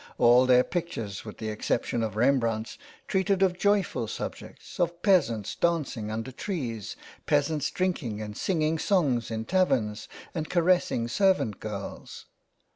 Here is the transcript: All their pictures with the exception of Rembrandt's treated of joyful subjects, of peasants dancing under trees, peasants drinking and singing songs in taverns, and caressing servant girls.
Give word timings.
All 0.17 0.47
their 0.47 0.63
pictures 0.63 1.23
with 1.25 1.37
the 1.37 1.49
exception 1.49 2.01
of 2.01 2.15
Rembrandt's 2.15 2.79
treated 3.07 3.43
of 3.43 3.59
joyful 3.59 4.07
subjects, 4.07 4.79
of 4.79 5.03
peasants 5.03 5.53
dancing 5.53 6.09
under 6.09 6.31
trees, 6.31 6.95
peasants 7.27 7.69
drinking 7.69 8.19
and 8.19 8.35
singing 8.35 8.79
songs 8.79 9.29
in 9.29 9.45
taverns, 9.45 10.07
and 10.33 10.49
caressing 10.49 11.07
servant 11.07 11.59
girls. 11.59 12.25